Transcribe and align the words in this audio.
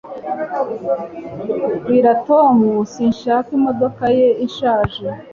Bwira 1.81 2.11
Tom 2.27 2.57
sinshaka 2.91 3.49
imodoka 3.57 4.03
ye 4.17 4.27
ishaje 4.47 5.03